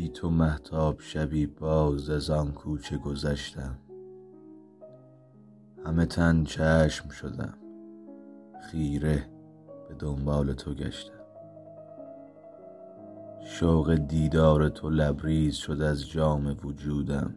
بی 0.00 0.08
تو 0.08 0.30
محتاب 0.30 1.00
شبی 1.00 1.46
باز 1.46 2.10
از 2.10 2.30
آن 2.30 2.52
کوچه 2.52 2.98
گذشتم. 2.98 3.78
همه 5.86 6.06
تن 6.06 6.44
چشم 6.44 7.08
شدم. 7.08 7.54
خیره 8.60 9.26
به 9.88 9.94
دنبال 9.94 10.52
تو 10.52 10.74
گشتم. 10.74 11.24
شوق 13.44 13.94
دیدار 13.94 14.68
تو 14.68 14.90
لبریز 14.90 15.54
شد 15.54 15.80
از 15.82 16.08
جام 16.08 16.56
وجودم. 16.64 17.34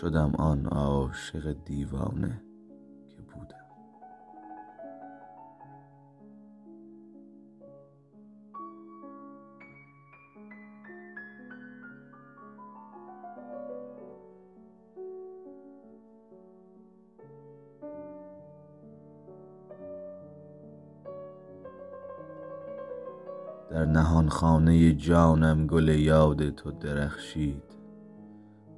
شدم 0.00 0.34
آن 0.34 0.66
عاشق 0.66 1.56
دیوانه. 1.64 2.45
در 23.76 23.84
نهان 23.84 24.28
خانه 24.28 24.92
جانم 24.92 25.66
گل 25.66 25.88
یاد 25.88 26.50
تو 26.50 26.70
درخشید. 26.72 27.62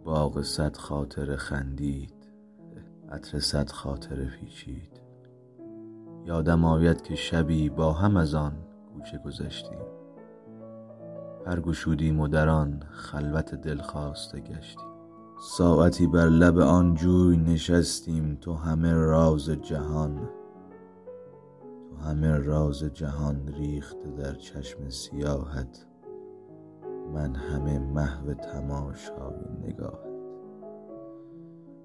باغ 0.04 0.42
صد 0.42 0.76
خاطره 0.76 1.36
خندید 1.36 2.14
عطر 3.12 3.40
صد 3.40 3.70
خاطره 3.70 4.24
پیچید. 4.24 5.00
یادم 6.24 6.64
آید 6.64 7.02
که 7.02 7.14
شبی 7.14 7.68
با 7.68 7.92
هم 7.92 8.16
از 8.16 8.34
آن 8.34 8.52
کوچه 8.94 9.18
گذشتیم. 9.18 9.78
پر 11.44 11.60
گشودیم 11.60 12.20
و 12.20 12.28
در 12.28 12.48
آن 12.48 12.82
خلوت 12.90 13.54
دلخواسته 13.54 14.40
گشتیم. 14.40 14.88
ساعتی 15.42 16.06
بر 16.06 16.28
لب 16.28 16.58
آن 16.58 16.94
جوی 16.94 17.36
نشستیم 17.36 18.38
تو 18.40 18.54
همه 18.54 18.92
راز 18.92 19.50
جهان. 19.50 20.28
همه 21.96 22.38
راز 22.38 22.84
جهان 22.84 23.48
ریخته 23.48 24.10
در 24.10 24.34
چشم 24.34 24.88
سیاحت 24.88 25.86
من 27.14 27.34
همه 27.34 27.78
محو 27.78 28.34
تماشای 28.34 29.44
نگاهت. 29.62 30.08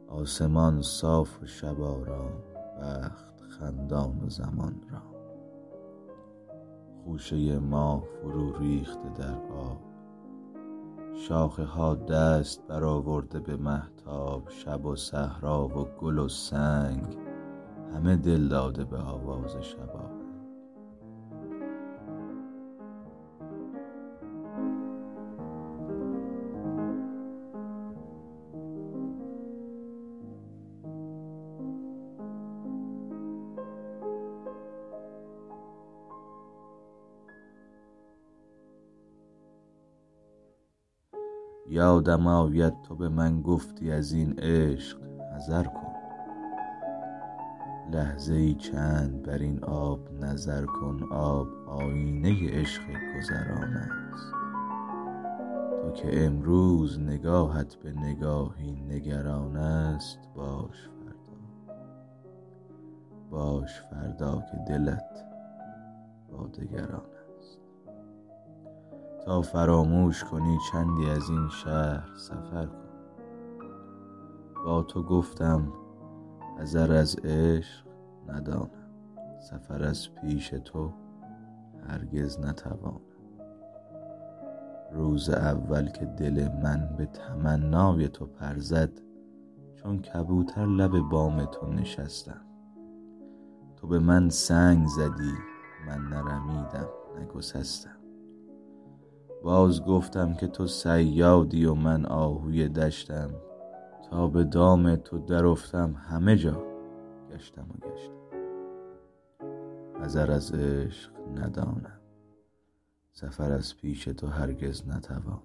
آسمان 0.08 0.81
صاف 0.81 1.44
و 1.44 1.46
شب 1.46 1.81
آرام 1.81 2.34
بخت 2.81 3.42
خندان 3.42 4.30
زمان 4.30 4.76
را 4.92 5.02
خوشه 7.04 7.59
ما 7.59 8.00
فرو 8.00 8.58
ریخته 8.58 9.09
در 9.09 9.38
آب 9.52 9.81
شاخه 11.16 11.64
ها 11.64 11.96
دست 11.96 12.68
برآورده 12.68 13.40
به 13.40 13.56
محتاب 13.56 14.50
شب 14.50 14.86
و 14.86 14.96
صحرا 14.96 15.68
و 15.68 15.88
گل 16.02 16.18
و 16.18 16.30
سنگ. 16.30 17.18
همه 17.94 18.16
دل 18.16 18.48
داده 18.48 18.84
به 18.86 18.98
آواز 18.98 19.56
شبا. 19.56 20.24
یادم 41.70 42.28
آید 42.28 42.82
تو 42.82 42.96
به 42.96 43.09
من 43.09 43.42
گفتی 43.42 43.92
از 43.92 44.14
این 44.14 44.40
عشق 44.40 44.98
حذر 45.36 45.64
کن. 45.64 45.93
لحظه 47.94 48.34
ای 48.34 48.54
چند 48.54 49.22
بر 49.24 49.38
این 49.38 49.64
آب 49.64 50.00
نظر 50.22 50.66
کن 50.66 51.04
آب 51.12 51.48
آیینه 51.68 52.50
عشق 52.50 52.81
گذران 53.18 53.74
است. 53.74 54.34
تو 55.81 55.92
که 55.92 56.26
امروز 56.26 57.00
نگاهت 57.00 57.76
به 57.76 57.92
نگاهی 57.92 58.82
نگران 58.82 59.58
است 59.58 60.20
باش 60.36 60.90
فردا. 60.90 61.38
باش 63.30 63.82
فردا 63.82 64.44
که 64.52 64.58
دلت 64.74 65.26
با 66.32 66.48
دگران 66.48 67.06
است. 67.38 67.59
تا 69.26 69.42
فراموش 69.42 70.24
کنی 70.24 70.58
چندی 70.72 71.09
از 71.09 71.30
این 71.30 71.50
شهر 71.50 72.09
سفر 72.16 72.66
کن. 72.66 72.84
با 74.66 74.84
تو 74.84 75.03
گفتم 75.03 75.83
حذر 76.59 76.91
از 76.91 77.16
عشق 77.16 77.86
ندانم. 78.28 78.69
سفر 79.40 79.84
از 79.84 80.09
پیش 80.14 80.50
تو 80.50 80.94
هرگز 81.88 82.40
نتوانم. 82.40 83.00
روز 84.91 85.30
اول 85.30 85.90
که 85.90 86.06
دل 86.06 86.47
من 86.64 86.96
به 86.97 87.06
تمنای 87.06 88.08
تو 88.08 88.25
پر 88.25 88.58
زد 88.58 89.02
چون 89.75 90.00
کبوتر 90.02 90.66
لب 90.66 91.00
بام 91.00 91.46
تو 91.46 91.68
نشستم. 91.68 92.41
تو 93.75 93.88
به 93.88 94.00
من 94.00 94.30
سنگ 94.30 94.88
زدی 94.88 95.34
من 95.88 96.09
نرمیدم 96.09 96.88
نگسستم. 97.22 97.97
باز 99.44 99.84
گفتم 99.84 100.34
که 100.34 100.47
تو 100.47 100.68
صیادی 100.68 101.66
و 101.66 101.74
من 101.74 102.06
آهوی 102.06 102.70
دشتم. 102.70 103.30
تا 104.13 104.28
به 104.28 104.44
دام 104.44 104.96
تو 104.96 105.19
درافتم 105.19 105.94
همه 105.94 106.35
جا 106.35 106.63
گشتم 107.31 107.68
و 107.69 107.88
گشتم. 107.88 108.13
نظر 110.01 110.31
از 110.31 110.51
عشق 110.53 111.12
ندانم. 111.35 112.00
سفر 113.12 113.52
از 113.52 113.78
پیش 113.78 114.06
تو 114.06 114.28
هرگز 114.28 114.88
نتوانم 114.88 115.41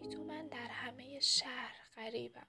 بی 0.00 0.08
تو 0.08 0.24
من 0.24 0.48
در 0.48 0.68
همه 0.70 1.20
شهر 1.20 1.74
غریبم. 1.96 2.46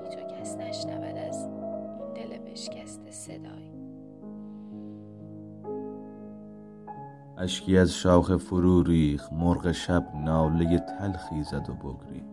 بی 0.00 0.08
تو 0.08 0.36
کس 0.36 0.56
نشنود 0.56 1.16
از 1.16 1.46
این 1.46 2.12
دل 2.14 2.38
بشکسته 2.38 3.10
صدایی. 3.10 3.79
اشکی 7.40 7.78
از 7.78 7.94
شاخ 7.94 8.36
فرو 8.36 8.82
ریخ 8.82 9.32
مرغ 9.32 9.72
شب 9.72 10.06
ناله 10.24 10.78
تلخی 10.78 11.42
زد 11.42 11.70
و 11.70 11.74
بگریخت. 11.74 12.26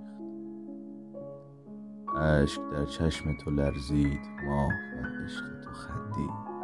اشک 2.17 2.61
در 2.71 2.85
چشم 2.85 3.37
تو 3.37 3.51
لرزید 3.51 4.19
ماه 4.45 4.69
بر 4.69 5.23
عشق 5.25 5.43
تو 5.63 5.71
خندید. 5.71 6.57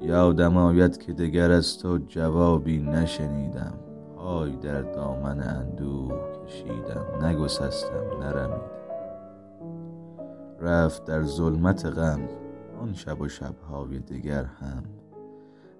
یادم 0.00 0.56
آید 0.56 0.98
که 0.98 1.12
دگر 1.12 1.50
از 1.50 1.78
تو 1.78 1.98
جوابی 1.98 2.78
نشنیدم 2.78 3.74
پای 4.16 4.56
در 4.56 4.82
دامن 4.82 5.40
اندوه 5.40 6.44
کشیدم 6.46 7.24
نگسستم 7.26 8.20
نرمیدم 8.20 8.60
رفت 10.60 11.04
در 11.04 11.22
ظلمت 11.22 11.86
غم 11.86 12.20
آن 12.80 12.92
شب 12.94 13.20
و 13.20 13.28
شبهای 13.28 13.98
دگر 13.98 14.44
هم. 14.44 14.97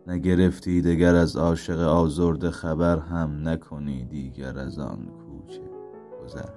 نگرفتی 0.09 0.83
دگر 0.83 1.15
از 1.15 1.37
عاشق 1.37 1.81
آزرده 1.81 2.51
خبر 2.51 2.99
هم 2.99 3.49
نکنی 3.49 4.05
دیگر 4.05 4.59
از 4.59 4.79
آن 4.79 5.07
کوچه 5.07 5.63
گذر. 6.23 6.51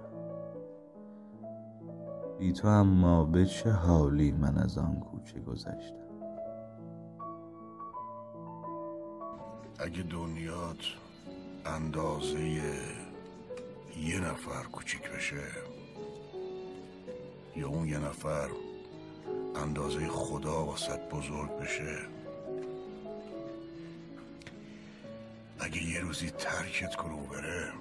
بی 2.40 2.54
تو 2.54 2.68
اما 2.68 3.26
به 3.26 3.46
چه 3.46 3.72
حالی 3.72 4.32
من 4.32 4.58
از 4.58 4.78
آن 4.78 5.00
کوچه 5.00 5.40
گذشتم؟ 5.40 5.96
اگه 9.80 10.04
دنیات 10.04 10.84
اندازه 11.66 12.40
یه 14.00 14.20
نفر 14.20 14.64
کوچیک 14.72 15.12
بشه 15.12 15.44
یا 17.56 17.68
اون 17.68 17.88
یه 17.88 17.98
نفر 17.98 18.50
اندازه 19.56 20.08
خدا 20.08 20.66
واسط 20.66 21.00
بزرگ 21.12 21.60
بشه 21.62 22.21
اگه 25.72 25.90
یه 25.90 26.00
روزی 26.00 26.30
ترکت 26.30 26.96
کنه 26.96 27.14
و 27.14 27.26
بره 27.28 27.74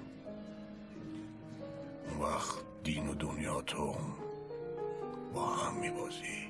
اون 2.09 2.21
وقت 2.21 2.55
دین 2.83 3.07
و 3.07 3.13
دنیا 3.13 3.61
تو 3.61 3.95
با 5.33 5.45
هم 5.45 5.79
میبازی. 5.79 6.47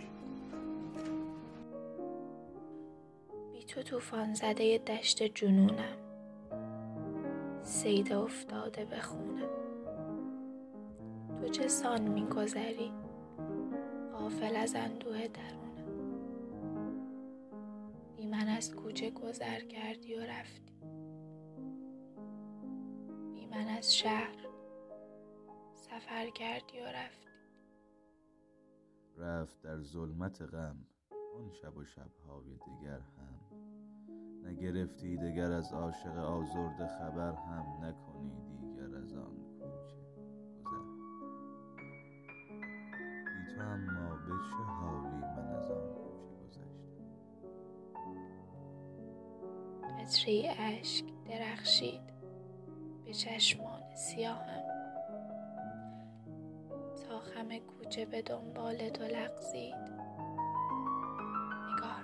بی 3.54 3.64
تو 3.64 3.84
توفان 3.84 4.34
زده 4.34 4.78
دشت 4.78 5.24
جنونم. 5.24 5.98
سید 7.64 8.14
افتاده 8.14 8.86
به 8.86 9.00
خونم. 9.00 9.50
تو 11.42 11.50
چه 11.50 11.68
سان 11.68 12.02
میگذری؟ 12.02 12.92
غافل 14.14 14.56
از 14.56 14.76
اندوه 14.76 15.28
درونم. 15.28 15.62
از 18.58 18.76
کوچه 18.76 19.10
گذر 19.10 19.60
کردی 19.60 20.16
و 20.16 20.20
رفتی. 20.20 20.72
بی 20.81 20.81
من 23.52 23.68
از 23.68 23.96
شهر 23.96 24.48
سفر 25.76 26.30
کردی 26.30 26.80
و 26.80 26.86
رفتی. 26.86 27.28
رفت 29.18 29.62
در 29.62 29.82
ظلمت 29.82 30.42
غم 30.42 30.86
آن 31.38 31.52
شب 31.52 31.78
و 31.78 31.86
شبهای 31.86 32.56
دگر 32.56 33.00
هم. 33.00 33.40
نگرفتی 34.44 35.18
دگر 35.18 35.52
از 35.52 35.74
عاشق 35.74 36.18
آزرد 36.18 36.88
خبر 36.88 37.34
هم 37.34 37.86
نکنی 37.86 38.42
دیگر 38.62 38.96
از 38.98 39.14
آن 39.14 39.36
کوچه 39.60 39.98
گذر. 40.64 40.82
بی 43.26 43.56
تو 43.56 43.62
اما 43.62 44.16
به 44.16 44.32
چه 44.50 44.64
حالی 44.64 45.18
من 45.18 45.56
از 45.56 45.72
آن 45.72 45.94
کوچه 45.94 46.62
گذشتم؟ 46.62 47.12
قطره 50.00 50.56
اشک 50.60 51.06
درخشید. 51.26 52.11
به 53.12 53.16
چشمان 53.18 53.82
سیاهم. 53.94 54.64
تا 57.08 57.20
خم 57.20 57.58
کوچه 57.58 58.06
به 58.06 58.22
دنبال 58.22 58.90
تو 58.90 59.04
لغزید. 59.04 59.76
نگاه 61.76 62.04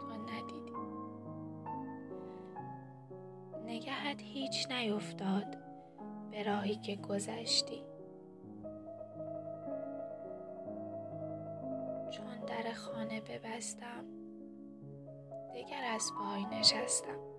تو 0.00 0.12
ندیدی. 0.22 0.72
نگهت 3.66 4.22
هیچ 4.22 4.70
نیفتاد 4.70 5.56
به 6.30 6.42
راهی 6.42 6.76
که 6.76 6.96
گذشتی. 6.96 7.82
چون 12.10 12.44
در 12.46 12.72
خانه 12.72 13.20
ببستم 13.20 14.04
دگر 15.54 15.84
از 15.94 16.12
پای 16.18 16.58
نشستم. 16.58 17.37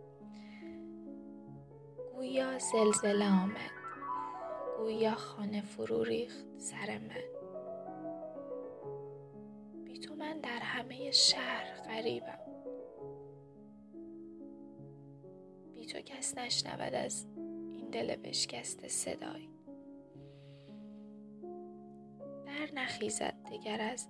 گویا 2.20 2.60
زلزله 2.60 3.26
آمد. 3.44 3.72
گویا 4.78 5.16
خانه 5.16 5.62
فرو 5.62 6.04
ریخت 6.04 6.46
سر 6.58 6.98
من. 6.98 7.24
بی 9.86 10.00
تو 10.00 10.16
من 10.16 10.40
در 10.40 10.60
همه 10.60 11.12
شهر 11.12 11.82
غریبم. 11.82 12.40
بی 15.74 15.86
تو 15.86 16.02
کس 16.02 16.38
نشنود 16.38 16.94
از 16.94 17.28
این 17.74 17.90
دل 17.90 18.16
بشکسته 18.16 18.88
صدایی 18.88 19.50
در 22.46 22.70
نخیزد 22.74 23.34
دگر 23.52 23.82
از 23.82 24.08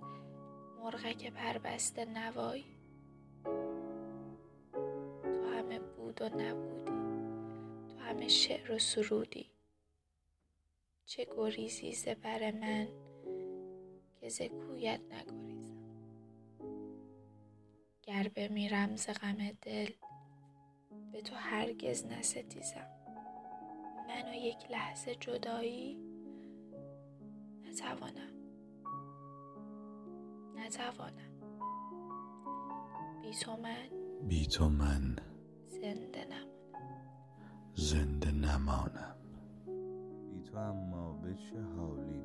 مرغک 0.82 1.32
پربسته 1.32 2.04
نوایی 2.04 2.76
تو 5.22 5.46
همه 5.58 5.78
بود 5.78 6.22
و 6.22 6.28
نبودی. 6.28 6.99
همه 8.10 8.28
شعر 8.28 8.72
و 8.72 8.78
سرودی. 8.78 9.50
چه 11.04 11.26
گریزی 11.36 11.92
ز 11.92 12.08
بر 12.08 12.50
من 12.50 12.88
که 14.20 14.28
ز 14.28 14.42
کویت 14.42 15.00
نگریزم. 15.12 15.76
گر 18.02 18.30
بمیرم 18.34 18.96
ز 18.96 19.06
غم 19.06 19.50
دل 19.62 19.90
به 21.12 21.22
تو 21.22 21.34
هرگز 21.34 22.06
نستیزم. 22.06 22.90
من 24.08 24.30
و 24.30 24.34
یک 24.34 24.70
لحظه 24.70 25.14
جدایی 25.14 25.98
نتوانم. 27.64 28.32
نتوانم. 30.56 31.40
بی 33.22 33.34
تو 33.34 33.56
من. 33.56 33.88
بی 34.28 34.46
تو 34.46 34.68
من. 34.68 35.29
زنده 38.70 38.90
نمانم 38.90 40.30
بی 40.30 40.42
تو 40.42 40.58
اما 40.58 41.12
به 41.12 41.34
چه 41.34 41.62
حالی 41.76 42.20